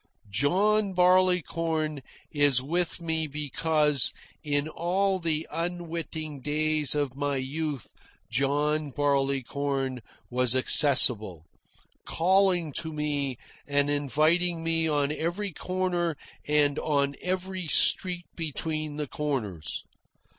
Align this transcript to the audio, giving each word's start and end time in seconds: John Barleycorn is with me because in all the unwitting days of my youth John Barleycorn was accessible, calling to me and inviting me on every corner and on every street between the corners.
John 0.31 0.93
Barleycorn 0.95 2.01
is 2.31 2.59
with 2.59 2.99
me 3.01 3.27
because 3.27 4.11
in 4.43 4.67
all 4.67 5.19
the 5.19 5.47
unwitting 5.51 6.39
days 6.41 6.95
of 6.95 7.15
my 7.15 7.35
youth 7.35 7.93
John 8.27 8.89
Barleycorn 8.89 10.01
was 10.27 10.55
accessible, 10.55 11.45
calling 12.03 12.73
to 12.77 12.91
me 12.91 13.37
and 13.67 13.91
inviting 13.91 14.63
me 14.63 14.87
on 14.87 15.11
every 15.11 15.51
corner 15.53 16.17
and 16.47 16.79
on 16.79 17.13
every 17.21 17.67
street 17.67 18.25
between 18.35 18.97
the 18.97 19.05
corners. 19.07 19.83